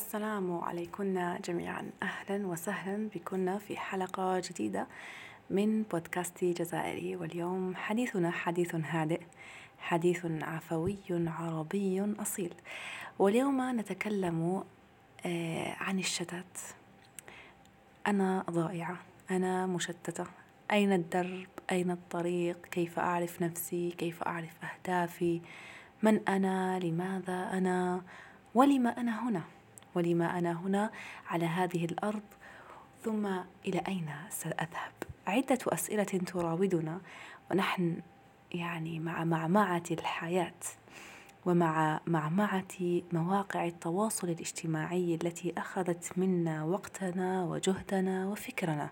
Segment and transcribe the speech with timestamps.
[0.00, 1.90] السلام عليكم جميعا.
[2.02, 4.86] أهلا وسهلا بكنا في حلقة جديدة
[5.50, 7.16] من بودكاستي جزائري.
[7.16, 9.20] واليوم حديثنا حديث هادئ
[9.78, 12.54] حديث عفوي عربي أصيل.
[13.18, 14.64] واليوم نتكلم
[15.26, 16.58] آه، عن الشتات.
[18.06, 18.96] أنا ضائعة
[19.30, 20.26] أنا مشتتة.
[20.72, 25.40] أين الدرب؟ أين الطريق؟ كيف أعرف نفسي؟ كيف أعرف أهدافي؟
[26.02, 28.02] من أنا؟ لماذا أنا؟
[28.54, 29.42] ولم أنا هنا؟
[29.94, 30.90] ولما أنا هنا
[31.28, 32.22] على هذه الأرض
[33.04, 33.26] ثم
[33.66, 34.92] إلى أين سأذهب؟
[35.26, 37.00] عدة أسئلة تراودنا
[37.50, 37.96] ونحن
[38.52, 40.60] يعني مع معمعة الحياة
[41.46, 48.90] ومع معمعة مواقع التواصل الاجتماعي التي أخذت منا وقتنا وجهدنا وفكرنا.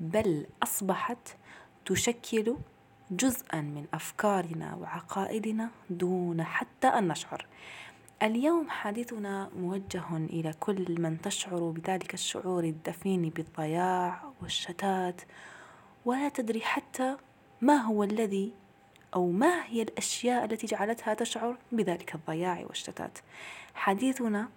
[0.00, 1.36] بل أصبحت
[1.84, 2.56] تشكل
[3.10, 7.46] جزءا من أفكارنا وعقائدنا دون حتى أن نشعر.
[8.24, 15.20] اليوم حديثنا موجه إلى كل من تشعر بذلك الشعور الدفين بالضياع والشتات
[16.04, 17.16] ولا تدري حتى
[17.60, 18.52] ما هو الذي
[19.14, 23.18] أو ما هي الأشياء التي جعلتها تشعر بذلك الضياع والشتات.
[23.74, 24.48] حديثنا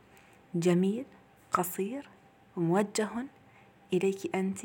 [0.55, 1.05] جميل
[1.51, 2.09] قصير
[2.57, 3.09] موجه
[3.93, 4.59] إليك أنت.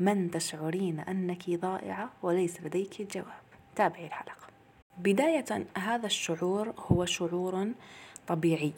[0.00, 3.42] من تشعرين أنك ضائعة وليس لديك الجواب
[3.76, 4.51] تابعي الحلقة.
[4.98, 7.72] بداية هذا الشعور هو شعور
[8.26, 8.72] طبيعي.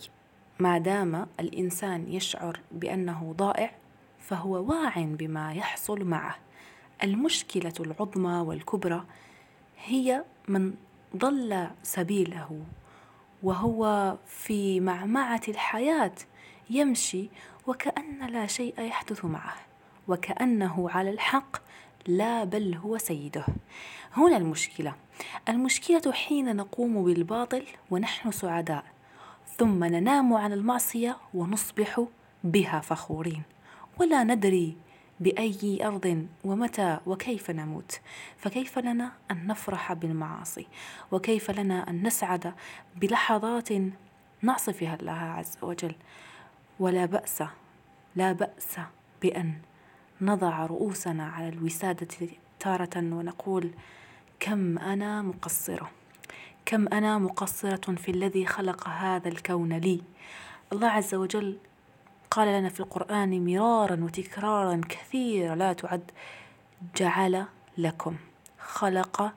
[0.59, 3.71] ما دام الإنسان يشعر بأنه ضائع
[4.19, 6.37] فهو واع بما يحصل معه.
[7.03, 9.05] المشكلة العظمى والكبرى
[9.85, 10.75] هي من
[11.17, 12.61] ضل سبيله
[13.43, 16.15] وهو في معمعة الحياة
[16.71, 17.29] يمشي
[17.67, 19.57] وكأن لا شيء يحدث معه
[20.09, 21.57] وكأنه على الحق
[22.07, 23.45] لا بل هو سيده.
[24.13, 24.95] هنا المشكلة.
[25.49, 28.85] المشكلة حين نقوم بالباطل ونحن سعداء
[29.57, 32.05] ثم ننام عن المعصية ونصبح
[32.45, 33.43] بها فخورين.
[34.01, 34.77] ولا ندري
[35.21, 38.01] بأي أرض ومتى وكيف نموت.
[38.37, 40.67] فكيف لنا أن نفرح بالمعاصي؟
[41.13, 42.55] وكيف لنا أن نسعد
[42.97, 43.69] بلحظات
[44.43, 45.95] نعصي فيها الله عز وجل؟
[46.81, 47.43] ولا بأس
[48.17, 48.77] لا بأس
[49.23, 49.55] بأن
[50.21, 52.29] نضع رؤوسنا على الوسادة
[52.61, 53.71] تارة ونقول
[54.41, 55.91] كم أنا مقصرة؟
[56.67, 60.01] كم أنا مقصرة في الذي خلق هذا الكون لي؟
[60.73, 61.59] الله عز وجل
[62.31, 66.11] قال لنا في القرآن مرارا وتكرارا كثيرا لا تعد
[66.97, 67.45] جعل
[67.79, 68.17] لكم
[68.59, 69.33] خلق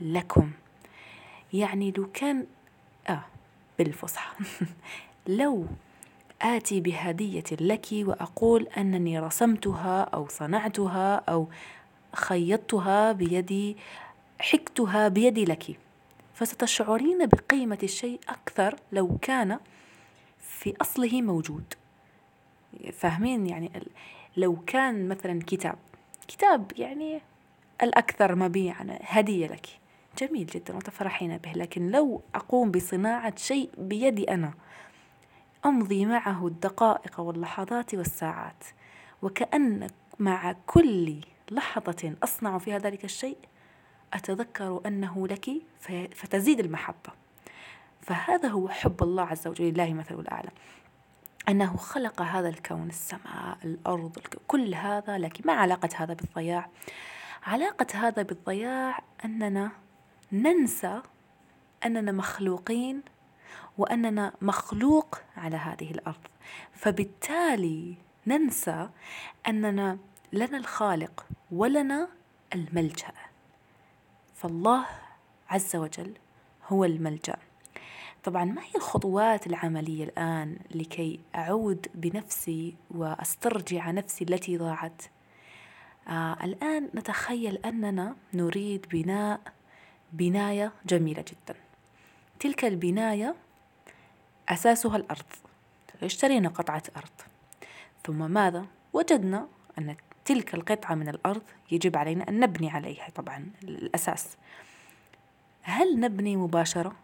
[0.00, 0.50] لكم.
[1.52, 2.46] يعني لو كان
[3.08, 3.24] آه
[3.78, 4.44] بالفصحى.
[5.40, 5.66] لو
[6.42, 11.48] آتي بهدية لك وأقول أنني رسمتها أو صنعتها أو
[12.14, 13.76] خيطتها بيدي
[14.38, 15.78] حكتها بيدي لك.
[16.34, 19.58] فستشعرين بقيمة الشيء أكثر لو كان
[20.40, 21.74] في أصله موجود.
[22.92, 23.70] فاهمين؟ يعني
[24.36, 25.78] لو كان مثلا كتاب.
[26.28, 27.20] كتاب يعني
[27.82, 29.66] الأكثر مبيعا هدية لك.
[30.18, 31.52] جميل جدا وتفرحين به.
[31.52, 34.54] لكن لو أقوم بصناعة شيء بيدي أنا
[35.66, 38.64] أمضي معه الدقائق واللحظات والساعات
[39.22, 39.86] وكأن
[40.18, 43.38] مع كل لحظة أصنع فيها ذلك الشيء
[44.14, 45.50] أتذكر أنه لك
[46.14, 47.12] فتزيد المحبة.
[48.00, 50.50] فهذا هو حب الله عز وجل لله مثل الأعلى.
[51.48, 55.46] أنه خلق هذا الكون السماء الأرض كل هذا لك.
[55.46, 56.68] ما علاقة هذا بالضياع؟
[57.46, 59.70] علاقة هذا بالضياع أننا
[60.32, 61.02] ننسى
[61.86, 63.02] أننا مخلوقين
[63.78, 66.20] وأننا مخلوق على هذه الأرض.
[66.72, 67.94] فبالتالي
[68.26, 68.88] ننسى
[69.48, 69.98] أننا
[70.32, 72.08] لنا الخالق ولنا
[72.54, 73.12] الملجأ.
[74.38, 74.86] فالله
[75.50, 76.12] عز وجل
[76.68, 77.36] هو الملجأ.
[78.24, 85.02] طبعا ما هي الخطوات العملية الآن لكي أعود بنفسي وأسترجع نفسي التي ضاعت؟
[86.08, 89.40] آه الآن نتخيل أننا نريد بناء
[90.12, 91.58] بناية جميلة جدا.
[92.40, 93.34] تلك البناية
[94.48, 95.32] أساسها الأرض.
[96.02, 97.20] اشترينا قطعة أرض.
[98.06, 99.48] ثم ماذا؟ وجدنا
[99.78, 99.96] أن
[100.28, 104.36] تلك القطعة من الأرض يجب علينا أن نبني عليها طبعا الأساس.
[105.62, 106.96] هل نبني مباشرة؟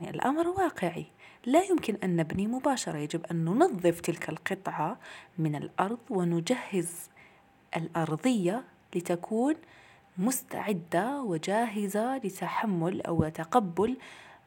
[0.00, 1.06] يعني الأمر واقعي.
[1.46, 2.98] لا يمكن أن نبني مباشرة.
[2.98, 4.98] يجب أن ننظف تلك القطعة
[5.38, 7.10] من الأرض ونجهز
[7.76, 8.64] الأرضية
[8.94, 9.54] لتكون
[10.18, 13.96] مستعدة وجاهزة لتحمل أو تقبل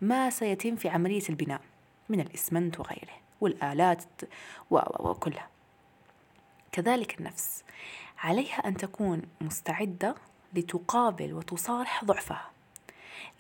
[0.01, 1.61] ما سيتم في عملية البناء
[2.09, 4.03] من الإسمنت وغيره والآلات
[4.71, 5.47] وكلها.
[6.71, 7.63] كذلك النفس.
[8.25, 10.15] عليها أن تكون مستعدة
[10.53, 12.51] لتقابل وتصارح ضعفها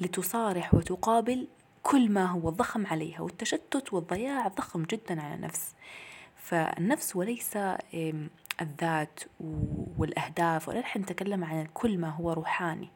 [0.01, 1.47] لتصارح وتقابل
[1.83, 5.75] كل ما هو ضخم عليها والتشتت والضياع ضخم جدا على النفس.
[6.35, 7.57] فالنفس وليس
[8.61, 9.19] الذات
[9.97, 12.89] والأهداف ونحن نتكلم عن كل ما هو روحاني.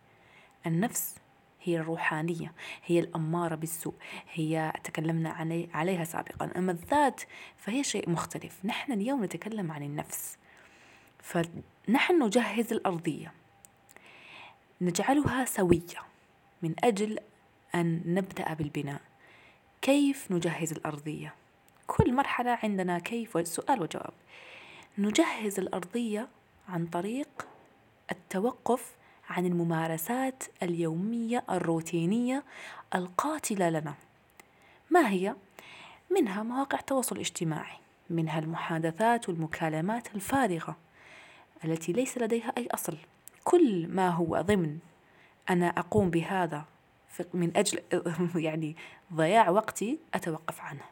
[0.65, 1.15] النفس
[1.63, 2.53] هي الروحانية
[2.85, 3.93] هي الأمارة بالسوء
[4.33, 5.29] هي تكلمنا
[5.73, 6.51] عليها سابقا.
[6.57, 7.21] أما الذات
[7.57, 8.65] فهي شيء مختلف.
[8.65, 10.38] نحن اليوم نتكلم عن النفس.
[11.21, 13.33] فنحن نجهز الأرضية.
[14.81, 16.01] نجعلها سوية
[16.61, 17.19] من أجل
[17.75, 19.01] أن نبدأ بالبناء.
[19.81, 21.33] كيف نجهز الأرضية؟
[21.87, 24.13] كل مرحلة عندنا كيف سؤال وجواب.
[24.97, 26.27] نجهز الأرضية
[26.69, 27.47] عن طريق
[28.11, 28.95] التوقف
[29.29, 32.43] عن الممارسات اليومية الروتينية
[32.95, 33.93] القاتلة لنا.
[34.89, 35.35] ما هي؟
[36.11, 37.77] منها مواقع التواصل الاجتماعي
[38.09, 40.77] منها المحادثات والمكالمات الفارغة.
[41.65, 42.97] التي ليس لديها أي أصل.
[43.43, 44.77] كل ما هو ضمن
[45.49, 46.65] أنا أقوم بهذا
[47.33, 47.79] من أجل
[48.35, 48.75] يعني
[49.13, 50.83] ضياع وقتي أتوقف عنه.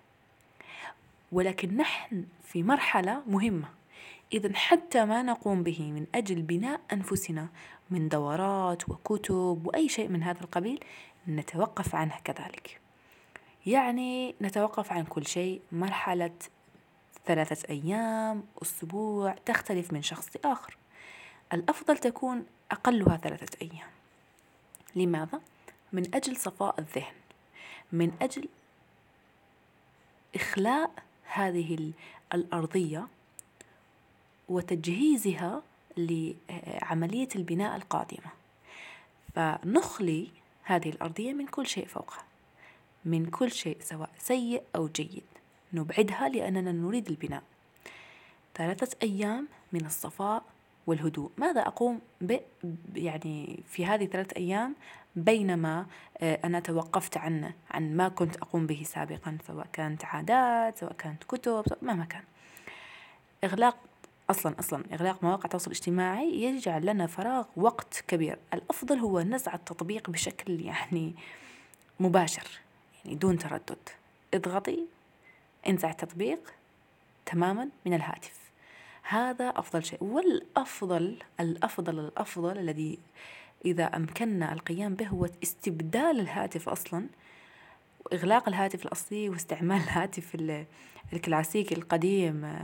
[1.32, 3.68] ولكن نحن في مرحلة مهمة.
[4.34, 7.48] إذا حتى ما نقوم به من أجل بناء أنفسنا
[7.90, 10.80] من دورات وكتب وأي شيء من هذا القبيل
[11.28, 12.80] نتوقف عنه كذلك.
[13.66, 16.32] يعني نتوقف عن كل شيء مرحلة
[17.28, 20.78] ثلاثة أيام أسبوع تختلف من شخص لآخر.
[21.54, 23.90] الأفضل تكون أقلها ثلاثة أيام.
[24.96, 25.42] لماذا؟
[25.94, 27.14] من أجل صفاء الذهن.
[27.92, 28.48] من أجل
[30.36, 30.92] إخلاء
[31.24, 31.94] هذه
[32.34, 33.08] الأرضية
[34.50, 35.62] وتجهيزها
[35.98, 38.32] لعملية البناء القادمة.
[39.36, 40.28] فنخلي
[40.64, 42.24] هذه الأرضية من كل شيء فوقها
[43.06, 45.24] من كل شيء سواء سيء أو جيد.
[45.74, 47.44] نبعدها لأننا نريد البناء.
[48.56, 50.44] ثلاثة أيام من الصفاء
[50.88, 51.32] والهدوء.
[51.38, 52.38] ماذا أقوم ب
[52.96, 54.76] يعني في هذه ثلاثة أيام؟
[55.16, 55.86] بينما
[56.18, 61.24] آه، أنا توقفت عن عن ما كنت أقوم به سابقا سواء كانت عادات سواء كانت
[61.24, 62.24] كتب مهما كان.
[63.44, 63.78] إغلاق
[64.30, 68.38] أصلا أصلا إغلاق مواقع التواصل الاجتماعي يجعل لنا فراغ وقت كبير.
[68.54, 71.16] الأفضل هو نزع التطبيق بشكل يعني
[72.00, 72.48] مباشر
[73.06, 73.90] يعني دون تردد.
[74.34, 74.86] اضغطي
[75.70, 76.40] انزع التطبيق
[77.26, 78.38] تماما من الهاتف.
[79.04, 80.04] هذا أفضل شيء.
[80.04, 83.00] والأفضل الأفضل الأفضل الذي
[83.66, 87.08] إذا أمكننا القيام به هو استبدال الهاتف أصلا
[88.06, 90.38] وإغلاق الهاتف الأصلي واستعمال الهاتف
[91.14, 92.60] الكلاسيكي القديم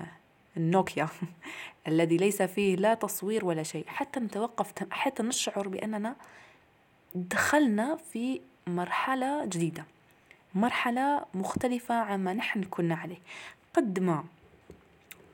[0.57, 1.07] النوكيا
[1.87, 3.85] الذي ليس فيه لا تصوير ولا شيء.
[3.87, 6.15] حتى نتوقف حتى نشعر بأننا
[7.15, 9.85] دخلنا في مرحلة جديدة.
[10.55, 13.19] مرحلة مختلفة عما نحن كنا عليه.
[13.73, 14.23] قد ما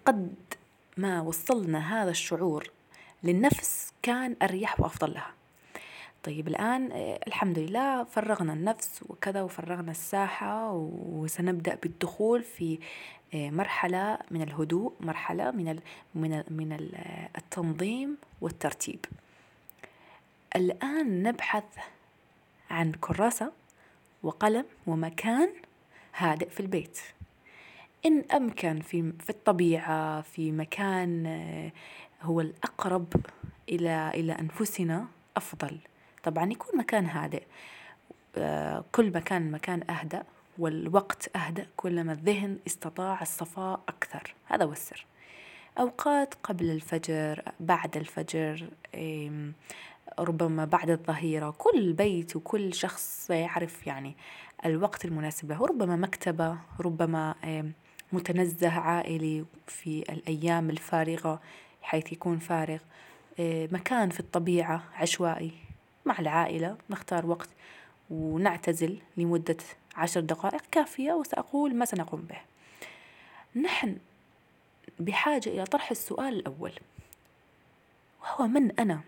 [0.06, 0.36] قد
[0.98, 2.71] ما وصلنا هذا الشعور
[3.24, 5.33] للنفس كان أريح وأفضل لها.
[6.24, 12.80] طيب الآن آه، الحمد لله فرغنا النفس وكذا وفرغنا الساحة وسنبدأ بالدخول في
[13.33, 15.80] آه، مرحلة من الهدوء مرحلة من
[16.16, 16.77] من من
[17.38, 19.06] التنظيم والترتيب.
[20.56, 21.63] الآن نبحث
[22.69, 23.51] عن كراسة
[24.24, 25.50] وقلم ومكان
[26.16, 27.00] هادئ في البيت.
[28.06, 31.71] إن أمكن في في الطبيعة في مكان آه،
[32.21, 33.13] هو الأقرب
[33.69, 35.07] إلى إلى أنفسنا
[35.38, 35.77] أفضل.
[36.24, 37.44] طبعا يكون مكان هادئ
[38.38, 40.24] آه، كل ما كان المكان أهدأ
[40.57, 44.36] والوقت أهدأ كلما الذهن استطاع الصفاء أكثر.
[44.45, 45.06] هذا هو السر.
[45.80, 48.69] أوقات قبل الفجر بعد الفجر
[50.23, 51.56] ربما بعد الظهيرة.
[51.57, 54.16] كل بيت وكل شخص يعرف يعني
[54.66, 55.66] الوقت المناسب له.
[55.66, 57.35] ربما مكتبة ربما
[58.14, 61.42] متنزه عائلي في الأيام الفارغة
[61.81, 62.80] حيث يكون فارغ.
[63.71, 65.52] مكان في الطبيعة عشوائي
[66.06, 66.78] مع العائلة.
[66.90, 67.49] نختار وقت
[68.09, 69.57] ونعتزل لمدة
[69.95, 72.42] عشر دقائق كافية وسأقول ما سنقوم به.
[73.61, 73.97] نحن
[74.99, 76.71] بحاجة إلى طرح السؤال الأول.
[78.21, 79.02] وهو من أنا؟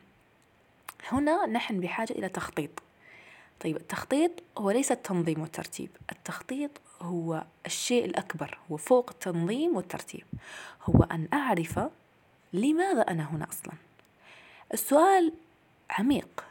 [1.10, 2.70] هنا نحن بحاجة إلى تخطيط.
[3.60, 5.90] طيب التخطيط هو ليس التنظيم والترتيب.
[6.12, 10.26] التخطيط هو الشيء الأكبر هو فوق التنظيم والترتيب.
[10.84, 11.80] هو أن أعرف
[12.54, 13.74] لماذا أنا هنا أصلا.
[14.74, 15.34] السؤال
[15.90, 16.46] عميق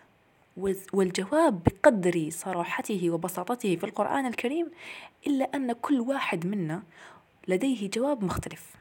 [0.93, 4.71] والجواب بقدر صراحته وبساطته في القرآن الكريم
[5.27, 6.83] إلا أن كل واحد منا
[7.49, 8.80] لديه جواب مختلف.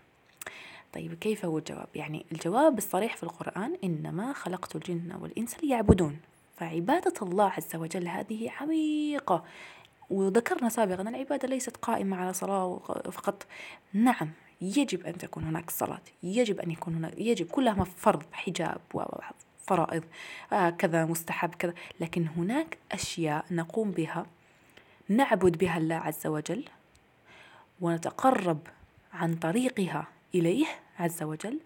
[0.93, 6.19] طيب كيف هو الجواب؟ يعني الجواب الصريح في القرآن إنما خلقت الجن والإنس ليعبدون.
[6.57, 9.43] فعبادة الله عز وجل هذه عميقة.
[10.09, 12.77] وذكرنا سابقا العبادة ليست قائمة على صلاة
[13.11, 13.45] فقط.
[13.93, 14.29] نعم
[14.61, 16.01] يجب أن تكون هناك صلاة.
[16.23, 18.81] يجب أن يكون هناك يجب كلها فرض حجاب
[19.67, 20.03] فرائض.
[20.53, 21.73] آه كذا مستحب كذا.
[21.99, 24.25] لكن هناك أشياء نقوم بها
[25.09, 26.65] نعبد بها الله عز وجل
[27.81, 28.59] ونتقرب
[29.13, 30.65] عن طريقها إليه
[30.99, 31.59] عز وجل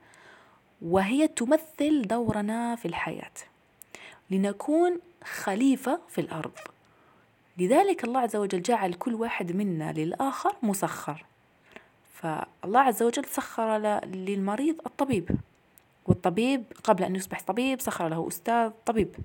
[0.82, 3.32] وهي تمثل دورنا في الحياة.
[4.32, 6.52] لنكون خليفة في الأرض.
[7.58, 11.26] لذلك الله عز وجل جعل كل واحد منا للآخر مسخر.
[12.14, 15.30] فالله عز وجل سخر للمريض الطبيب.
[16.06, 19.16] والطبيب قبل أن يصبح طبيب سخر له أستاذ طبيب.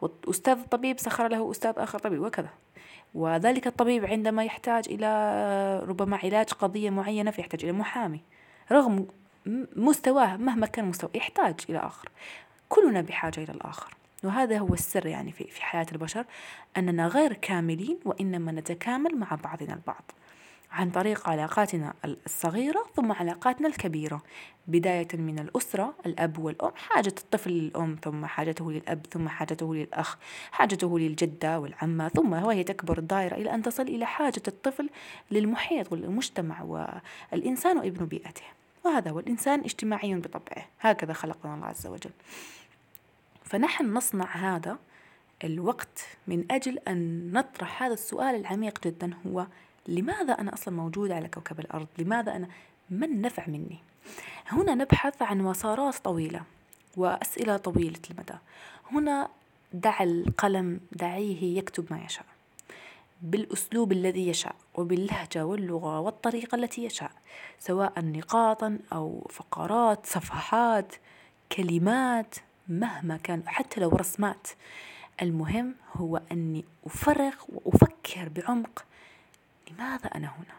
[0.00, 2.50] وأستاذ الطبيب سخر له أستاذ آخر طبيب وكذا.
[3.14, 8.20] وذلك الطبيب عندما يحتاج إلى ربما علاج قضية معينة فيحتاج إلى محامي.
[8.72, 9.06] رغم
[9.76, 12.08] مستواه مهما كان مستواه يحتاج إلى آخر.
[12.68, 13.94] كلنا بحاجة إلى الآخر.
[14.24, 16.24] وهذا هو السر يعني في في حياة البشر
[16.76, 20.10] أننا غير كاملين وإنما نتكامل مع بعضنا البعض.
[20.74, 24.22] عن طريق علاقاتنا الصغيرة ثم علاقاتنا الكبيرة.
[24.66, 30.16] بداية من الأسرة الأب والأم حاجة الطفل للأم ثم حاجته للأب ثم حاجته للأخ
[30.50, 34.90] حاجته للجدة والعمة ثم وهي تكبر الدائرة إلى أن تصل إلى حاجة الطفل
[35.30, 36.62] للمحيط والمجتمع
[37.32, 38.44] والإنسان وابن بيئته.
[38.84, 40.66] وهذا هو الإنسان اجتماعي بطبعه.
[40.80, 42.12] هكذا خلقنا الله عز وجل.
[43.44, 44.78] فنحن نصنع هذا
[45.44, 49.46] الوقت من أجل أن نطرح هذا السؤال العميق جدا هو
[49.88, 52.48] لماذا أنا أصلا موجود على كوكب الأرض؟ لماذا أنا؟
[52.90, 53.78] ما النفع مني؟
[54.46, 56.42] هنا نبحث عن مسارات طويلة
[56.96, 58.34] وأسئلة طويلة المدى.
[58.92, 59.28] هنا
[59.72, 62.26] دع القلم دعيه يكتب ما يشاء.
[63.22, 67.10] بالأسلوب الذي يشاء وباللهجة واللغة والطريقة التي يشاء
[67.58, 70.94] سواء نقاطا أو فقرات صفحات
[71.52, 72.34] كلمات
[72.68, 74.48] مهما كان حتى لو رسمات.
[75.22, 78.84] المهم هو أني أفرغ وأفكر بعمق
[79.70, 80.54] لماذا أنا هنا؟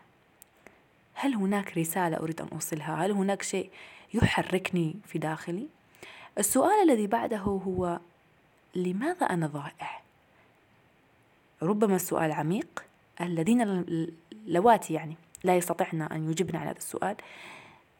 [1.13, 3.69] هل هناك رسالة أريد أن أوصلها؟ هل هناك شيء
[4.13, 5.67] يحركني في داخلي؟
[6.37, 7.99] السؤال الذي بعده هو
[8.75, 10.01] لماذا أنا ضائع؟
[11.61, 12.85] ربما السؤال عميق
[13.21, 17.15] الذين اللواتي يعني لا يستطعن أن يجبن على هذا السؤال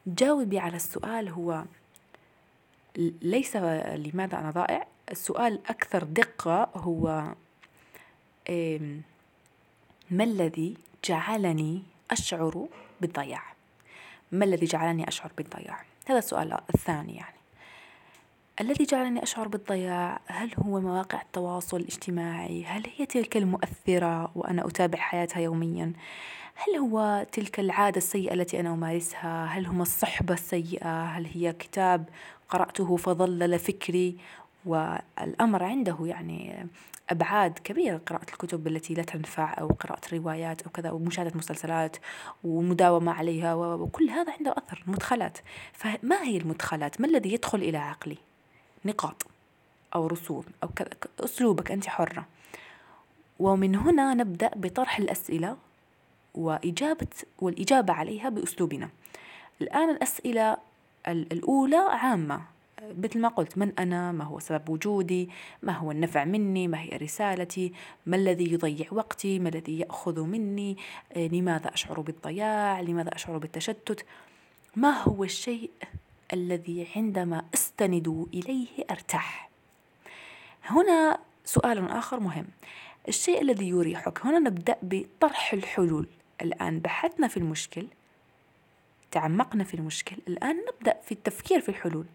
[0.06, 1.64] جاوبي على السؤال هو
[3.22, 7.34] ليس لماذا أنا ضائع السؤال أكثر دقة هو
[10.10, 12.66] ما الذي جعلني أشعر
[13.00, 13.42] بالضياع.
[14.32, 17.36] ما الذي جعلني أشعر بالضياع؟ هذا السؤال الثاني يعني.
[18.60, 24.98] الذي جعلني أشعر بالضياع هل هو مواقع التواصل الاجتماعي؟ هل هي تلك المؤثرة وأنا أتابع
[24.98, 25.92] حياتها يوميا؟
[26.54, 32.04] هل هو تلك العادة السيئة التي أنا أمارسها؟ هل هم الصحبة السيئة؟ هل هي كتاب
[32.48, 34.16] قرأته فظلل فكري؟
[34.64, 36.66] والأمر عنده يعني
[37.10, 41.96] أبعاد كبيرة قراءة الكتب التي لا تنفع أو قراءة روايات أو كذا ومشاهدة مسلسلات
[42.44, 45.38] ومداومة عليها وكل هذا عنده أثر مدخلات.
[45.72, 48.16] فما هي المدخلات؟ ما الذي يدخل إلى عقلي؟
[48.84, 49.26] نقاط
[49.94, 50.88] أو رسوم أو كذا
[51.20, 52.26] أسلوبك أنت حرة.
[53.38, 55.56] ومن هنا نبدأ بطرح الأسئلة
[56.34, 57.06] وإجابة
[57.38, 58.88] والإجابة عليها بأسلوبنا.
[59.60, 60.56] الآن الأسئلة
[61.08, 62.55] الأولى عامة.
[62.82, 65.30] مثل ما قلت من أنا؟ ما هو سبب وجودي؟
[65.62, 67.72] ما هو النفع مني؟ ما هي رسالتي؟
[68.06, 70.76] ما الذي يضيع وقتي؟ ما الذي يأخذ مني؟
[71.12, 74.06] آه، لماذا أشعر بالضياع؟ لماذا أشعر بالتشتت؟
[74.76, 75.70] ما هو الشيء
[76.32, 79.50] الذي عندما أستند إليه أرتاح؟
[80.64, 82.46] هنا سؤال آخر مهم.
[83.08, 86.08] الشيء الذي يريحك هنا نبدأ بطرح الحلول.
[86.42, 87.86] الآن بحثنا في المشكل
[89.10, 90.16] تعمقنا في المشكل.
[90.28, 92.06] الآن نبدأ في التفكير في الحلول.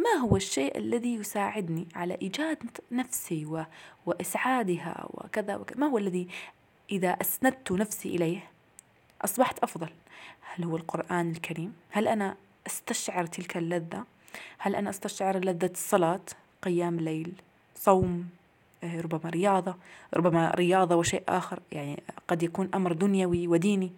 [0.00, 2.58] ما هو الشيء الذي يساعدني على إيجاد
[2.92, 3.64] نفسي و...
[4.06, 6.28] وإسعادها وكذا وكذا؟ ما هو الذي
[6.90, 8.50] إذا أسندت نفسي إليه
[9.24, 9.88] أصبحت أفضل؟
[10.40, 14.04] هل هو القرآن الكريم؟ هل أنا أستشعر تلك اللذة؟
[14.58, 16.20] هل أنا أستشعر لذة الصلاة؟
[16.62, 17.32] قيام الليل
[17.74, 18.28] صوم
[18.84, 19.74] آه، ربما رياضة
[20.14, 23.92] ربما رياضة وشيء آخر يعني قد يكون أمر دنيوي وديني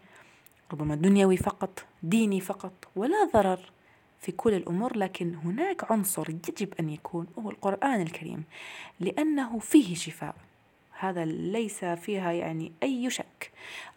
[0.72, 3.60] ربما دنيوي فقط ديني فقط ولا ضرر؟
[4.22, 8.44] في كل الأمور لكن هناك عنصر يجب أن يكون هو القرآن الكريم
[9.00, 10.34] لأنه فيه شفاء.
[10.98, 13.50] هذا ليس فيها يعني أي شك.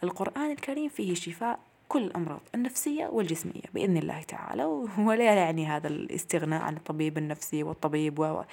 [0.03, 4.63] القرآن الكريم فيه شفاء كل الأمراض النفسية والجسمية بإذن الله تعالى
[5.07, 8.43] ولا يعني هذا الاستغناء عن الطبيب النفسي والطبيب و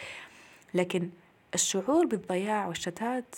[0.75, 1.11] لكن
[1.55, 3.37] الشعور بالضياع والشتات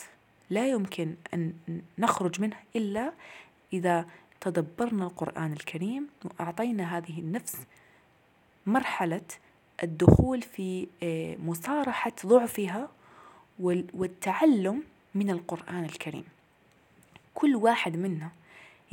[0.50, 1.52] لا يمكن أن
[1.98, 3.12] نخرج منه إلا
[3.72, 4.06] إذا
[4.40, 7.56] تدبرنا القرآن الكريم وأعطينا هذه النفس
[8.66, 9.23] مرحلة
[9.83, 12.88] الدخول في آه، مصارحة ضعفها
[13.94, 14.83] والتعلم
[15.14, 16.25] من القرآن الكريم.
[17.35, 18.30] كل واحد منا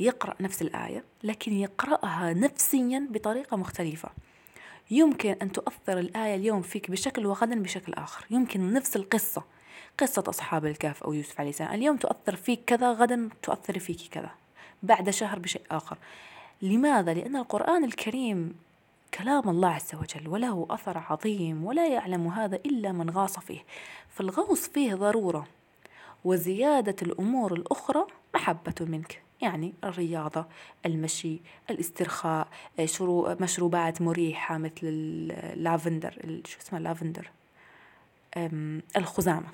[0.00, 4.08] يقرأ نفس الآية لكن يقرأها نفسيا بطريقة مختلفة.
[4.90, 8.26] يمكن أن تؤثر الآية اليوم فيك بشكل وغدا بشكل آخر.
[8.30, 9.44] يمكن نفس القصة
[9.98, 11.74] قصة أصحاب الكهف أو يوسف عليه السلام.
[11.74, 14.30] اليوم تؤثر فيك كذا غدا تؤثر فيك كذا.
[14.82, 15.98] بعد شهر بشيء آخر.
[16.62, 18.54] لماذا؟ لأن القرآن الكريم
[19.18, 23.64] كلام الله عز وجل وله أثر عظيم ولا يعلم هذا إلا من غاص فيه.
[24.08, 25.46] فالغوص فيه ضرورة
[26.24, 29.22] وزيادة الأمور الأخرى محبة منك.
[29.42, 30.46] يعني الرياضة
[30.86, 31.40] المشي
[31.70, 32.48] الاسترخاء
[33.40, 37.30] مشروبات مريحة مثل اللافندر شو اسمه اللافندر
[38.96, 39.48] الخزامة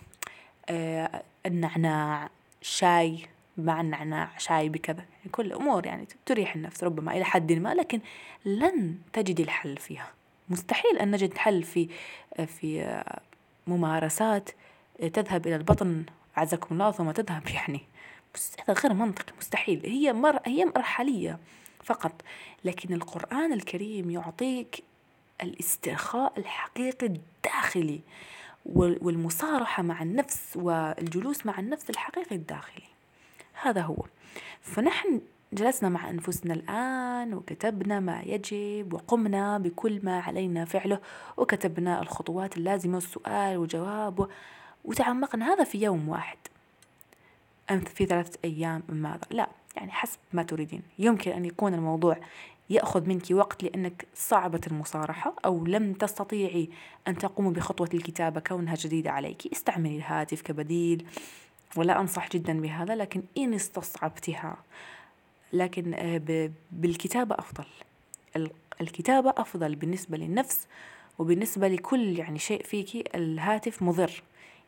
[0.69, 2.31] آه، النعناع
[2.63, 3.27] شاي.
[3.59, 8.01] مع النعناع شاي بكذا يعني كل أمور يعني تريح النفس ربما إلى حد ما لكن
[8.45, 10.13] لن تجد الحل فيها.
[10.49, 11.89] مستحيل أن نجد حل في
[12.47, 13.03] في
[13.67, 14.51] ممارسات
[15.13, 16.05] تذهب إلى البطن
[16.37, 17.81] عزكم الله ثم تذهب يعني.
[18.69, 19.83] هذا غير منطقي مستحيل.
[19.85, 21.39] هي مر هي مرحلية
[21.85, 22.23] فقط.
[22.65, 24.85] لكن القرآن الكريم يعطيك
[25.43, 28.01] الاسترخاء الحقيقي الداخلي
[28.67, 32.98] والمصارحة مع النفس والجلوس مع النفس الحقيقي الداخلي.
[33.63, 34.05] هذا هو.
[34.61, 35.21] فنحن
[35.53, 41.01] جلسنا مع أنفسنا الآن وكتبنا ما يجب وقمنا بكل ما علينا فعله
[41.37, 44.29] وكتبنا الخطوات اللازمة والسؤال وجواب
[44.85, 45.55] وتعمقنا.
[45.55, 46.39] هذا في يوم واحد.
[47.71, 50.83] أم في ثلاثة أيام ماذا؟ لا يعني حسب ما تريدين.
[50.99, 52.17] يمكن أن يكون الموضوع
[52.71, 56.69] يأخذ منك وقت لأنك صعبة المصارحة أو لم تستطيعي
[57.09, 59.53] أن تقومي بخطوة الكتابة كونها جديدة عليك.
[59.53, 61.07] استعملي الهاتف كبديل
[61.77, 64.57] ولا أنصح جدا بهذا لكن إن استصعبتها
[65.53, 67.65] لكن آه، بالكتابة أفضل.
[68.81, 70.67] الكتابة أفضل بالنسبة للنفس
[71.19, 74.23] وبالنسبة لكل يعني شيء فيك الهاتف مضر.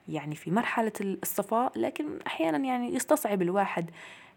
[0.08, 3.90] يعني في مرحلة الصفاء لكن أحيانا يعني يستصعب الواحد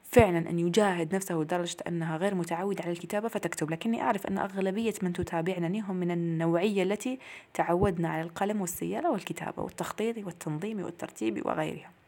[0.03, 3.71] فعلا أن يجاهد نفسه لدرجة أنها غير متعود على الكتابة فتكتب.
[3.71, 7.19] لكني أعرف أن أغلبية من تتابعني هم من النوعية التي
[7.53, 12.02] تعودنا على القلم والسيارة والكتابة والتخطيط والتنظيم والترتيب وغيرها.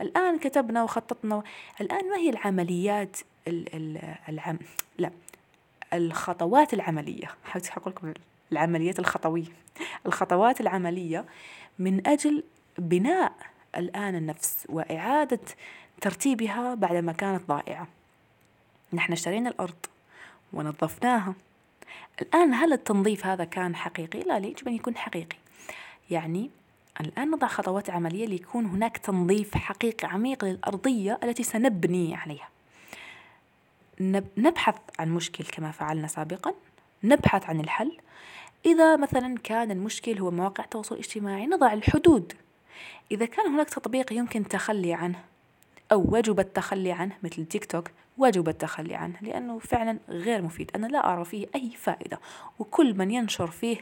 [0.00, 1.42] الآن كتبنا وخططنا.
[1.80, 3.16] الآن ما هي العمليات
[4.28, 4.58] العم
[4.98, 5.10] لا
[5.92, 8.12] الخطوات العملية؟ حاولت أقول لكم
[8.52, 9.52] العمليات الخطوية.
[10.06, 11.24] الخطوات العملية
[11.78, 12.44] من أجل
[12.78, 13.32] بناء
[13.76, 15.40] الآن النفس وإعادة
[16.00, 17.88] ترتيبها بعدما كانت ضائعة.
[18.92, 19.86] نحن اشترينا الأرض
[20.52, 21.34] ونظفناها.
[22.22, 25.36] الآن هل التنظيف هذا كان حقيقي؟ لا يجب أن يكون حقيقي.
[26.10, 26.50] يعني
[27.00, 32.48] الآن نضع خطوات عملية ليكون هناك تنظيف حقيقي عميق للأرضية التي سنبني عليها.
[34.36, 36.54] نبحث عن مشكل كما فعلنا سابقا.
[37.04, 37.98] نبحث عن الحل.
[38.66, 42.32] إذا مثلا كان المشكل هو مواقع التواصل الاجتماعي نضع الحدود.
[43.10, 45.20] إذا كان هناك تطبيق يمكن التخلي عنه
[45.92, 50.70] أو وجب التخلي عنه مثل تيك توك وجب التخلي عنه لأنه فعلا غير مفيد.
[50.74, 52.20] أنا لا أرى فيه أي فائدة.
[52.58, 53.76] وكل من ينشر فيه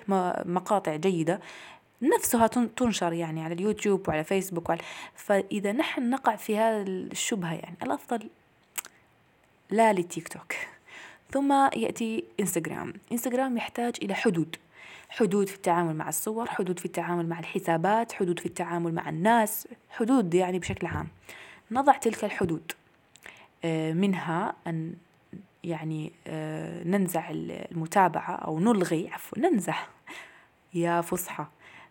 [0.45, 1.41] مقاطع جيدة
[2.17, 4.83] نفسها تنشر يعني على اليوتيوب وعلى فيسبوك وعلى
[5.15, 8.29] فإذا نحن نقع في هذا الشبهة يعني الأفضل
[9.71, 10.53] لا للتيك توك.
[11.31, 12.93] ثم يأتي إنستغرام.
[13.13, 14.57] إنستغرام يحتاج إلى حدود.
[15.09, 19.69] حدود في التعامل مع الصور حدود في التعامل مع الحسابات حدود في التعامل مع الناس
[19.91, 21.09] حدود يعني بشكل عام.
[21.71, 22.73] نضع تلك الحدود
[23.65, 24.95] آه، منها أن
[25.65, 29.77] يعني آه، ننزع المتابعة أو نلغي عفوا ننزع
[30.75, 31.47] يا فصحى.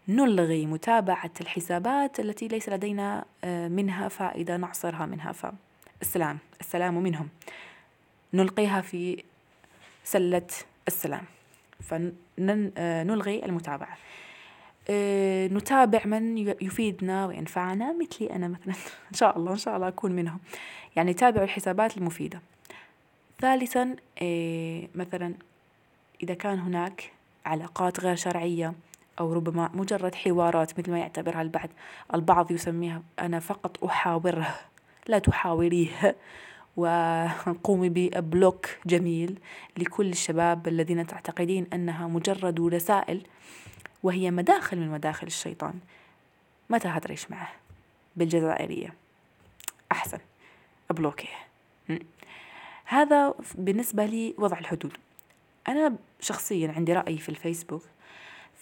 [0.08, 5.32] نلغي متابعة الحسابات التي ليس لدينا آه، منها فائدة نعصرها منها.
[5.32, 7.30] فالسلام السلام منهم.
[8.34, 9.24] نلقيها في
[10.04, 10.48] سلة
[10.88, 11.24] السلام.
[11.80, 13.98] فنلغي المتابعة.
[14.90, 18.74] آه، نتابع من يفيدنا وينفعنا مثلي أنا مثلا.
[19.12, 20.40] إن شاء الله إن شاء الله أكون منهم.
[20.96, 22.42] يعني تابعوا الحسابات المفيدة.
[23.42, 25.34] ثالثا آه، مثلا
[26.24, 27.12] إذا كان هناك
[27.46, 28.74] علاقات غير شرعية
[29.20, 31.70] أو ربما مجرد حوارات مثل ما يعتبرها البعض
[32.14, 34.56] البعض يسميها أنا فقط أحاوره
[35.08, 36.16] لا تحاوريه.
[36.78, 39.40] وقومي ببلوك جميل
[39.78, 43.22] لكل الشباب الذين تعتقدين أنها مجرد رسائل
[44.04, 45.74] وهي مداخل من مداخل الشيطان.
[46.70, 47.52] ما تهدريش معه؟
[48.16, 48.94] بالجزائرية.
[49.92, 50.18] أحسن.
[50.90, 51.28] بلوكيه
[52.86, 54.98] هذا بالنسبة لي وضع الحدود.
[55.68, 57.84] أنا شخصيا عندي رأي في الفيسبوك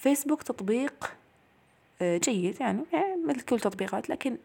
[0.01, 1.13] فيسبوك تطبيق
[2.01, 2.83] آه، جيد يعني
[3.27, 4.37] مثل كل التطبيقات لكن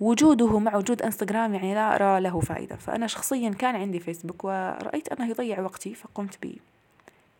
[0.00, 5.08] وجوده مع وجود إنستغرام يعني لا أرى له فائدة فأنا شخصيا كان عندي فيسبوك ورأيت
[5.08, 6.38] أنه يضيع وقتي فقمت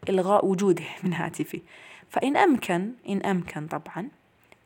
[0.06, 1.62] بإلغاء وجوده من هاتفي.
[2.10, 4.08] فإن أمكن إن أمكن طبعا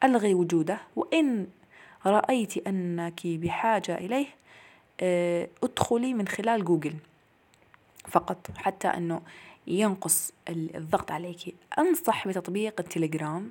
[0.05, 1.47] ألغي وجوده وإن
[2.07, 4.27] رأيت أنك بحاجة إليه
[5.01, 6.95] آه، أدخلي من خلال جوجل
[8.09, 8.47] فقط.
[8.57, 9.21] حتى أنه
[9.69, 11.55] ينقص الضغط عليك.
[11.79, 13.51] أنصح بتطبيق التليجرام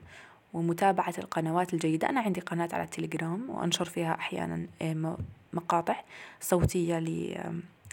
[0.54, 2.10] ومتابعة القنوات الجيدة.
[2.10, 5.18] أنا عندي قناة على التليجرام وأنشر فيها أحيانا آه،
[5.54, 5.96] مقاطع
[6.42, 7.00] صوتية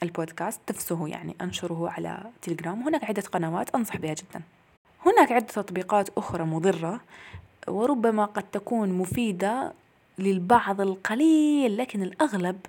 [0.02, 2.82] للبودكاست نفسه يعني أنشره على تليجرام.
[2.82, 4.42] هناك عدة قنوات أنصح بها جدا.
[5.06, 7.00] هناك عدة تطبيقات أخرى مضرة
[7.68, 9.72] وربما قد تكون مفيدة
[10.18, 12.60] للبعض القليل لكن الأغلب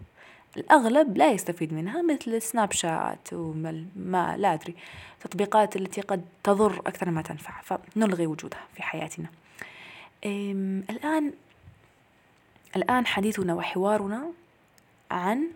[0.58, 4.76] الأغلب لا يستفيد منها مثل سناب شات وما لا أدري
[5.22, 9.28] تطبيقات التي قد تضر أكثر ما تنفع فنلغي وجودها في حياتنا.
[10.90, 11.34] الآن
[12.76, 14.32] الآن حديثنا وحوارنا
[15.12, 15.48] عن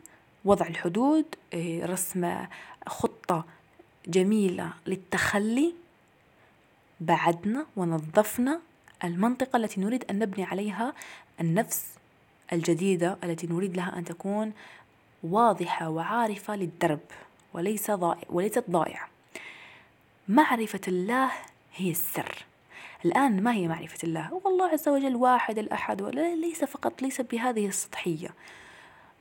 [0.46, 2.46] وضع الحدود إيه، رسم
[2.88, 3.46] خطة
[4.08, 5.74] جميلة للتخلي
[7.02, 8.60] بعدنا ونظفنا
[9.04, 10.94] المنطقة التي نريد أن نبني عليها
[11.40, 11.86] النفس
[12.54, 14.54] الجديدة التي نريد لها أن تكون
[15.24, 17.00] واضحة وعارفة للدرب
[17.54, 19.08] وليس ضائع وليست ضائعة
[20.28, 21.32] معرفة الله
[21.76, 22.46] هي السر.
[23.06, 27.68] الآن ما هي معرفة الله؟ والله عز وجل واحد الأحد ولا ليس فقط ليس بهذه
[27.68, 28.30] السطحية.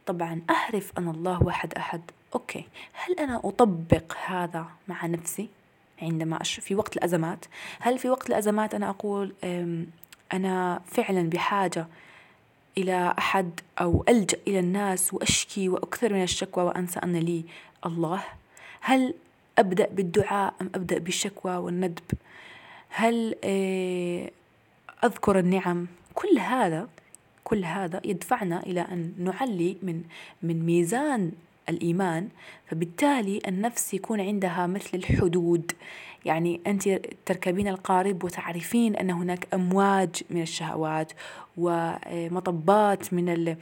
[0.07, 2.01] طبعا أعرف أن الله واحد أحد.
[2.35, 2.65] أوكي.
[2.93, 5.49] هل أنا أطبق هذا مع نفسي
[6.03, 7.45] عندما في وقت الأزمات؟
[7.81, 9.35] هل في وقت الأزمات أنا أقول
[10.33, 11.87] أنا فعلا بحاجة
[12.79, 17.45] إلى أحد أو ألجأ إلى الناس وأشكي وأكثر من الشكوى وأنسى أن لي
[17.87, 18.25] الله؟
[18.81, 19.15] هل
[19.59, 22.05] أبدأ بالدعاء أم أبدأ بالشكوى والندب؟
[22.89, 24.31] هل آه،
[25.05, 26.89] أذكر النعم؟ كل هذا
[27.45, 30.03] كل هذا يدفعنا إلى أن نعلي من
[30.43, 31.33] من ميزان
[31.69, 32.29] الإيمان
[32.67, 35.73] فبالتالي النفس يكون عندها مثل الحدود.
[36.25, 36.89] يعني أنت
[37.27, 41.13] تركبين القارب وتعرفين أن هناك أمواج من الشهوات
[41.57, 43.57] ومطبات من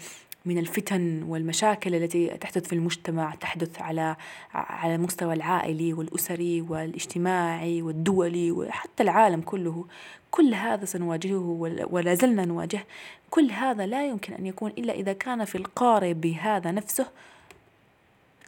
[0.44, 4.16] من الفتن والمشاكل التي تحدث في المجتمع تحدث على
[4.54, 9.84] على المستوى العائلي والأسري والاجتماعي والدولي وحتى العالم كله.
[10.30, 12.84] كل هذا سنواجهه ولا زلنا نواجه.
[13.30, 17.06] كل هذا لا يمكن أن يكون إلا إذا كان في القارب هذا نفسه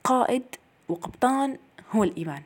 [0.09, 0.43] قائد
[0.89, 1.59] وقبطان
[1.93, 2.43] هو الإيمان.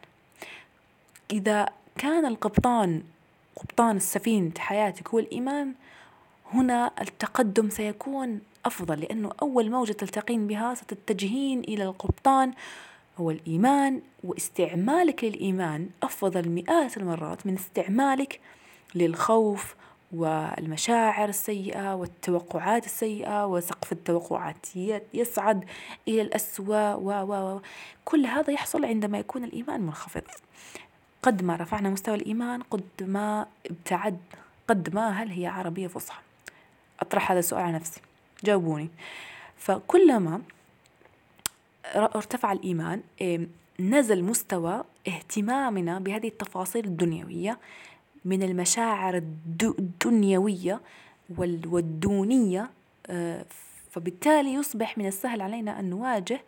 [1.30, 3.02] إذا كان القبطان
[3.56, 5.74] قبطان السفينة حياتك هو الإيمان
[6.52, 12.52] هنا التقدم سيكون أفضل لأنه أول موجة تلتقين بها ستتجهين إلى القبطان
[13.18, 18.40] هو الإيمان واستعمالك للإيمان أفضل مئات المرات من استعمالك
[18.94, 19.74] للخوف
[20.12, 24.66] والمشاعر السيئة والتوقعات السيئة وسقف التوقعات.
[25.14, 25.64] يصعد
[26.08, 27.60] إلى الأسوأ و و
[28.04, 30.22] كل هذا يحصل عندما يكون الإيمان منخفض.
[31.22, 34.18] قد ما رفعنا مستوى الإيمان قد ما ابتعد
[34.68, 36.22] قد ما هل هي عربية فصحى.
[37.00, 38.00] أطرح هذا السؤال على نفسي.
[38.44, 38.88] جاوبوني.
[39.56, 40.42] فكلما
[41.94, 43.02] ارتفع الإيمان
[43.80, 47.58] نزل مستوى اهتمامنا بهذه التفاصيل الدنيوية
[48.24, 49.16] من المشاعر
[49.62, 50.80] الدنيوية
[51.38, 52.70] والدونية
[53.06, 53.44] آه،
[53.90, 56.40] فبالتالي يصبح من السهل علينا أن نواجه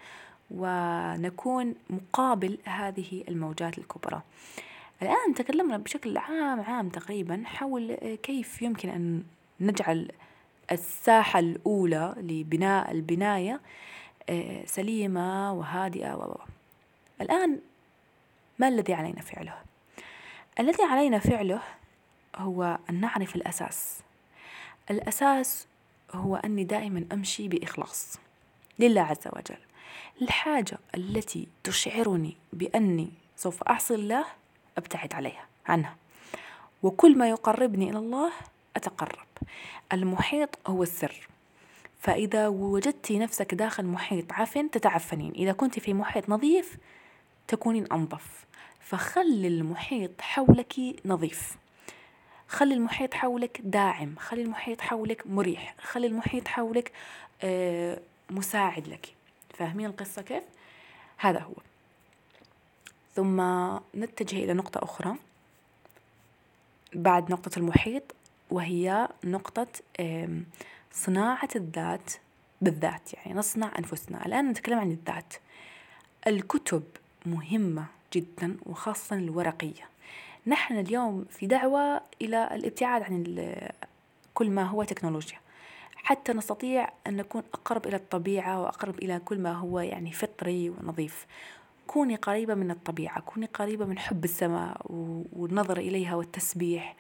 [0.51, 4.23] ونكون مقابل هذه الموجات الكبرى
[5.03, 9.23] الآن تكلمنا بشكل عام عام تقريبا حول كيف يمكن أن
[9.61, 10.11] نجعل
[10.73, 13.61] الساحة الأولى لبناء البناية
[14.29, 16.37] آه، سليمة وهادئة و
[17.21, 17.59] الآن
[18.59, 19.55] ما الذي علينا فعله؟
[20.61, 21.61] الذي علينا فعله
[22.37, 24.01] هو أن نعرف الأساس.
[24.91, 25.67] الأساس
[26.13, 28.19] هو أني دائما أمشي بإخلاص
[28.79, 29.59] لله عز وجل.
[30.23, 34.25] الحاجة التي تشعرني بأني سوف أعصي الله
[34.79, 35.97] أبتعد عليها عنها.
[36.83, 38.33] وكل ما يقربني إلى الله
[38.77, 39.27] أتقرب.
[39.93, 41.29] المحيط هو السر.
[42.01, 45.33] فإذا وجدت نفسك داخل محيط عفن تتعفنين.
[45.33, 46.77] إذا كنت في محيط نظيف
[47.49, 48.45] تكونين أنظف.
[48.85, 51.57] فخلي المحيط حولك نظيف.
[52.49, 54.15] خلي المحيط حولك داعم.
[54.19, 55.75] خلي المحيط حولك مريح.
[55.79, 56.93] خلي المحيط حولك
[57.43, 59.15] آه، مساعد لك.
[59.55, 60.45] فاهمين القصة كيف؟
[61.17, 61.55] هذا هو.
[63.15, 63.41] ثم
[64.03, 65.15] نتجه إلى نقطة أخرى
[66.95, 68.03] بعد نقطة المحيط
[68.51, 69.67] وهي نقطة
[70.93, 72.13] صناعة الذات
[72.61, 73.15] بالذات.
[73.15, 74.27] يعني نصنع أنفسنا.
[74.27, 75.35] الآن نتكلم عن الذات.
[76.27, 76.83] الكتب
[77.27, 77.87] مهمة.
[78.15, 79.89] جدا وخاصة الورقية.
[80.47, 83.47] نحن اليوم في دعوة إلى الابتعاد عن
[84.35, 85.39] كل ما هو تكنولوجيا.
[85.97, 91.27] حتى نستطيع أن نكون أقرب إلى الطبيعة وأقرب إلى كل ما هو يعني فطري ونظيف.
[91.87, 94.81] كوني قريبة من الطبيعة كوني قريبة من حب السماء
[95.33, 96.97] والنظر إليها والتسبيح.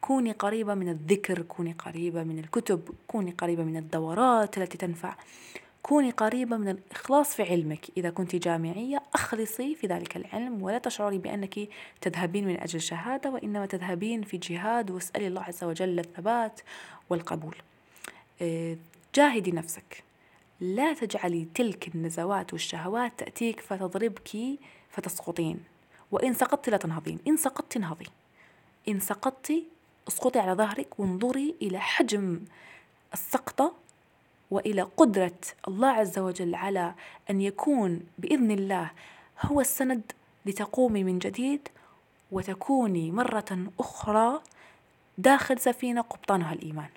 [0.00, 5.14] كوني قريبة من الذكر كوني قريبة من الكتب كوني قريبة من الدورات التي تنفع.
[5.82, 7.86] كوني قريبة من الإخلاص في علمك.
[7.96, 11.68] إذا كنت جامعية أخلصي في ذلك العلم ولا تشعري بأنك
[12.00, 16.60] تذهبين من أجل شهادة وإنما تذهبين في جهاد واسألي الله عز وجل الثبات
[17.10, 17.56] والقبول.
[18.42, 18.76] آه،
[19.14, 20.04] جاهدي نفسك.
[20.60, 24.58] لا تجعلي تلك النزوات والشهوات تأتيك فتضربك
[24.90, 25.64] فتسقطين.
[26.10, 27.18] وإن سقطت لا تنهضين.
[27.28, 28.06] إن سقطت انهضي.
[28.88, 29.52] إن سقطت
[30.08, 32.40] اسقطي على ظهرك وانظري إلى حجم
[33.12, 33.72] السقطة
[34.50, 36.94] وإلى قدرة الله عز وجل على
[37.30, 38.90] أن يكون بإذن الله
[39.42, 40.12] هو السند
[40.46, 41.68] لتقومي من جديد
[42.32, 44.40] وتكوني مرة أخرى
[45.18, 46.88] داخل سفينة قبطانها الإيمان.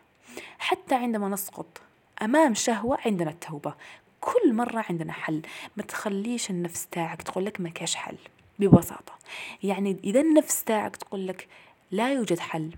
[0.60, 1.82] حتى عندما نسقط
[2.22, 3.74] أمام شهوة عندنا التوبة.
[4.22, 5.42] كل مرة عندنا حل.
[5.78, 8.18] ما تخليش النفس تاعك تقول لك ما كاش حل.
[8.60, 9.14] ببساطة.
[9.64, 11.48] يعني إذا النفس تاعك تقول لك
[11.92, 12.72] لا يوجد حل.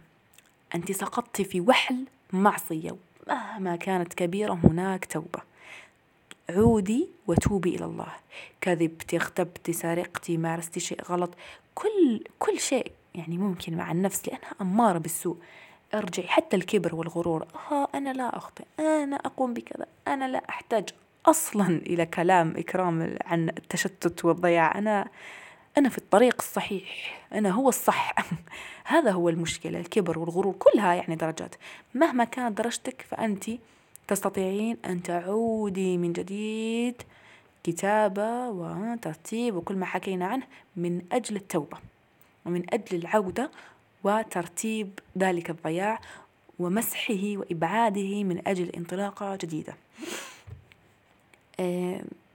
[0.75, 2.95] أنت سقطت في وحل معصية.
[3.27, 5.39] مهما كانت كبيرة هناك توبة.
[6.49, 8.13] عودي وتوبي إلى الله.
[8.61, 11.29] كذبتي اغتبتي سرقتي مارستي شيء غلط.
[11.75, 15.37] كل كل شيء يعني ممكن مع النفس لأنها أمارة بالسوء.
[15.93, 17.47] ارجعي حتى الكبر والغرور.
[17.71, 18.63] آه أنا لا أخطئ.
[18.79, 19.85] أنا أقوم بكذا.
[20.07, 20.89] أنا لا أحتاج
[21.25, 24.77] أصلا إلى كلام إكرام عن التشتت والضياع.
[24.77, 25.07] أنا
[25.77, 28.13] أنا في الطريق الصحيح أنا هو الصح.
[28.85, 31.55] هذا هو المشكلة الكبر والغرور كلها يعني درجات.
[31.93, 33.43] مهما كانت درجتك فأنت
[34.07, 37.01] تستطيعين أن تعودي من جديد
[37.63, 40.43] كتابة وترتيب وكل ما حكينا عنه
[40.75, 41.77] من أجل التوبة
[42.45, 43.51] ومن أجل العودة
[44.03, 45.99] وترتيب ذلك الضياع
[46.59, 49.75] ومسحه وإبعاده من أجل انطلاقة جديدة.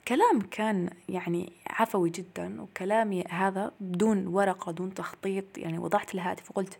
[0.08, 6.78] كلام كان يعني عفوي جدا وكلامي هذا بدون ورقة دون تخطيط يعني وضعت الهاتف وقلت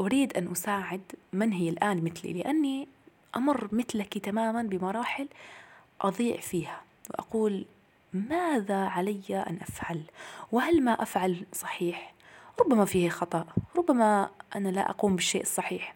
[0.00, 1.00] أريد أن أساعد
[1.32, 2.88] من هي الآن مثلي لأني
[3.36, 5.28] أمر مثلك تماما بمراحل
[6.00, 7.64] أضيع فيها وأقول
[8.12, 10.00] ماذا علي أن أفعل؟
[10.52, 12.14] وهل ما أفعل صحيح؟
[12.60, 13.46] ربما فيه خطأ
[13.76, 15.94] ربما أنا لا أقوم بالشيء الصحيح.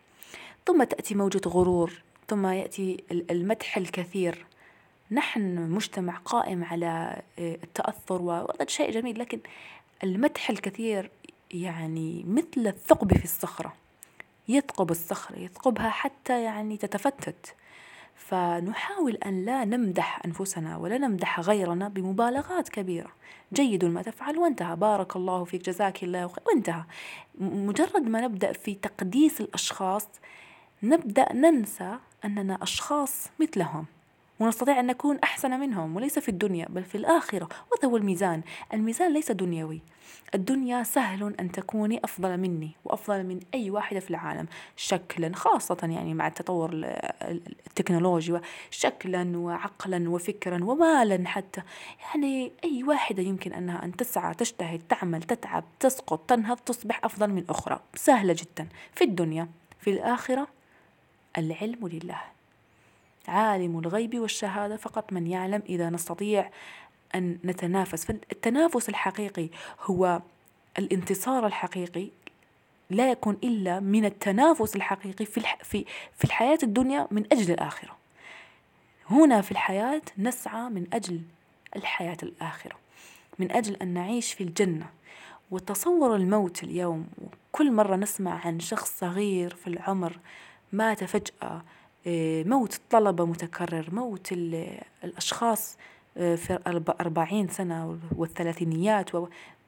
[0.67, 1.93] ثم تأتي موجة غرور
[2.29, 4.47] ثم يأتي المدح الكثير.
[5.13, 9.41] نحن مجتمع قائم على آه، التأثر وهذا شيء جميل لكن
[10.05, 11.11] المدح الكثير
[11.51, 13.73] يعني مثل الثقب في الصخرة.
[14.49, 17.55] يثقب الصخرة يثقبها حتى يعني تتفتت.
[18.15, 23.11] فنحاول أن لا نمدح أنفسنا ولا نمدح غيرنا بمبالغات كبيرة.
[23.53, 24.77] جيد ما تفعل وانتهى.
[24.77, 26.45] بارك الله فيك جزاك الله خير.
[26.47, 26.85] وانتهى.
[27.41, 30.07] مجرد ما نبدأ في تقديس الأشخاص
[30.83, 33.87] نبدأ ننسى أننا أشخاص مثلهم.
[34.41, 37.49] ونستطيع أن نكون أحسن منهم وليس في الدنيا بل في الآخرة.
[37.73, 38.43] وهذا هو الميزان.
[38.75, 39.81] الميزان ليس دنيوي.
[40.35, 44.47] الدنيا سهل أن تكوني أفضل مني وأفضل من أي واحدة في العالم.
[44.77, 46.71] شكلا خاصة يعني مع التطور
[47.67, 48.39] التكنولوجي
[48.71, 51.63] شكلا وعقلا وفكرا ومالا حتى.
[52.09, 57.45] يعني أي واحدة يمكن أنها أن تسعى تجتهد تعمل تتعب تسقط تنهض تصبح أفضل من
[57.49, 57.81] أخرى.
[57.95, 58.69] سهلة جدا.
[58.93, 59.49] في الدنيا
[59.79, 60.49] في الآخرة
[61.39, 62.21] العلم لله.
[63.31, 66.51] عالم الغيب والشهادة فقط من يعلم إذا نستطيع
[67.15, 68.05] أن نتنافس.
[68.05, 69.49] فالتنافس الحقيقي
[69.81, 70.23] هو
[70.79, 72.09] الانتصار الحقيقي
[72.91, 75.85] لا يكون إلا من التنافس الحقيقي في في
[76.17, 77.97] في الحياة الدنيا من أجل الآخرة.
[79.11, 81.21] هنا في الحياة نسعى من أجل
[81.77, 82.77] الحياة الآخرة
[83.39, 84.87] من أجل أن نعيش في الجنة.
[85.51, 87.07] وتصور الموت اليوم
[87.53, 90.19] كل مرة نسمع عن شخص صغير في العمر
[90.73, 91.63] مات فجأة
[92.47, 94.33] موت الطلبة متكرر موت
[95.05, 95.77] الأشخاص
[96.17, 96.59] آه، في
[97.01, 99.11] أربعين سنة والثلاثينيات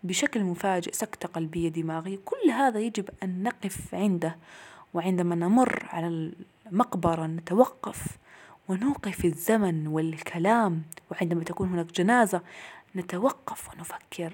[0.05, 4.37] بشكل مفاجئ سكتة قلبية دماغية كل هذا يجب أن نقف عنده
[4.95, 6.33] وعندما نمر على
[6.67, 8.07] المقبرة نتوقف
[8.69, 12.41] ونوقف الزمن والكلام وعندما تكون هناك جنازة
[12.97, 14.33] نتوقف ونفكر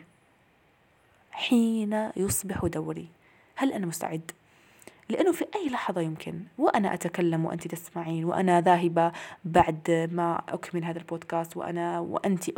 [1.31, 3.09] حين يصبح دوري
[3.55, 4.31] هل أنا مستعد؟
[5.09, 9.12] لأنه في أي لحظة يمكن وأنا أتكلم وأنت تسمعين وأنا ذاهبة
[9.44, 12.51] بعد ما أكمل هذا البودكاست وأنا وأنت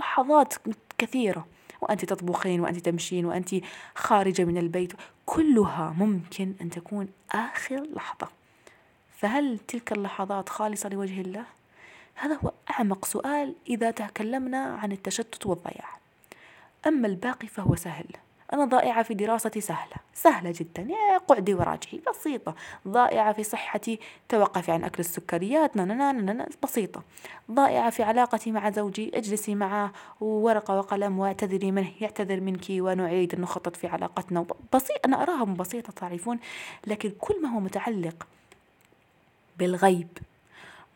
[0.00, 0.54] لحظات
[0.98, 1.46] كثيرة
[1.80, 3.54] وأنت تطبخين وأنت تمشين وأنت
[3.94, 4.92] خارجة من البيت
[5.26, 8.28] كلها ممكن أن تكون آخر لحظة.
[9.16, 11.44] فهل تلك اللحظات خالصة لوجه الله؟
[12.14, 15.98] هذا هو أعمق سؤال إذا تكلمنا عن التشتت والضياع.
[16.86, 18.06] أما الباقي فهو سهل.
[18.52, 22.54] أنا ضائعة في دراستي سهلة سهلة جدا يا قعدي وراجعي بسيطة.
[22.88, 27.02] ضائعة في صحتي توقفي عن أكل السكريات نانا بسيطة.
[27.50, 33.76] ضائعة في علاقتي مع زوجي اجلسي معه ورقة وقلم واعتذري منه يعتذر منك ونعيد نخطط
[33.76, 34.46] في علاقتنا.
[34.74, 36.38] بسيط أنا أراها بسيطة تعرفون؟
[36.86, 38.26] لكن كل ما هو متعلق
[39.58, 40.08] بالغيب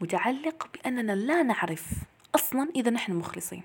[0.01, 1.93] متعلق بأننا لا نعرف
[2.35, 3.63] أصلا إذا نحن مخلصين.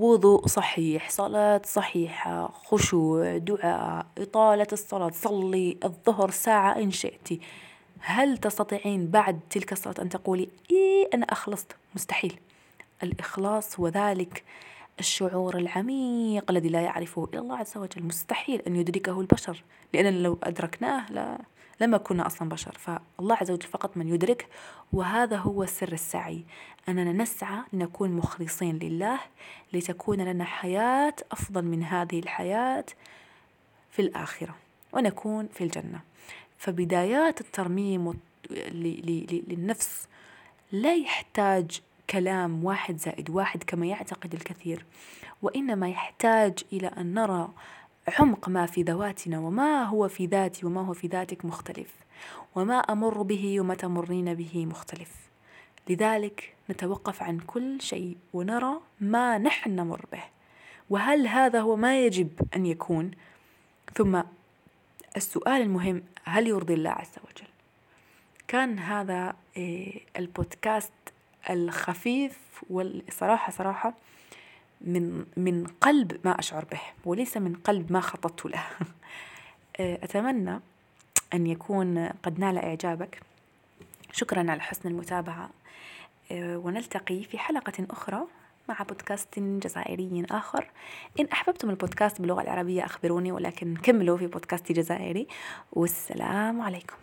[0.00, 7.28] وضوء صحيح صلاة صحيحة خشوع دعاء إطالة الصلاة صلي الظهر ساعة إن شئت.
[8.00, 12.40] هل تستطيعين بعد تلك الصلاة أن تقولي إيه أنا أخلصت؟ مستحيل.
[13.02, 14.44] الإخلاص هو ذلك
[15.00, 18.02] الشعور العميق الذي لا يعرفه إلا الله عز وجل.
[18.02, 19.62] مستحيل أن يدركه البشر
[19.94, 21.38] لأننا لو أدركناه لا.
[21.80, 24.46] لما كنا أصلا بشر فالله عز وجل فقط من يدرك
[24.92, 26.44] وهذا هو سر السعي
[26.88, 29.18] أننا نسعى لنكون مخلصين لله
[29.72, 32.84] لتكون لنا حياة أفضل من هذه الحياة
[33.90, 34.54] في الآخرة
[34.92, 36.00] ونكون في الجنة.
[36.58, 40.08] فبدايات الترميم للنفس
[40.72, 44.84] لا يحتاج كلام واحد زائد واحد كما يعتقد الكثير
[45.42, 47.48] وإنما يحتاج إلى أن نرى
[48.18, 51.94] عمق ما في ذواتنا وما هو في ذاتي وما هو في ذاتك مختلف.
[52.54, 55.10] وما أمر به وما تمرين به مختلف.
[55.88, 60.22] لذلك نتوقف عن كل شيء ونرى ما نحن نمر به.
[60.90, 63.10] وهل هذا هو ما يجب أن يكون؟
[63.94, 64.22] ثم
[65.16, 67.48] السؤال المهم هل يرضي الله عز وجل؟
[68.48, 70.92] كان هذا إيه، البودكاست
[71.50, 72.38] الخفيف
[72.70, 73.94] والصراحة صراحة
[74.80, 78.64] من من قلب ما أشعر به وليس من قلب ما خططت له.
[79.80, 80.60] أتمنى
[81.34, 83.22] أن يكون قد نال إعجابك.
[84.12, 85.50] شكرا على حسن المتابعة.
[86.32, 88.22] ونلتقي في حلقة أخرى
[88.68, 90.70] مع بودكاست جزائري آخر.
[91.20, 95.28] إن أحببتم البودكاست باللغة العربية أخبروني ولكن كملوا في بودكاست جزائري.
[95.72, 96.96] والسلام عليكم.